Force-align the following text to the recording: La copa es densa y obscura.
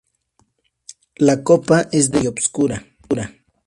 La 1.17 1.43
copa 1.43 1.81
es 1.91 2.09
densa 2.09 2.23
y 2.23 2.27
obscura. 2.27 2.85